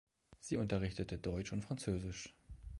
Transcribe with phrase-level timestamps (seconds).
[0.39, 2.33] Sie unterrichtete Deutsch und Französisch.